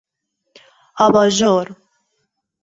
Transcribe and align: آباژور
آباژور 1.05 1.67